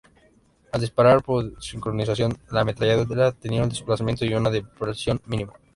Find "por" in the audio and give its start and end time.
1.21-1.61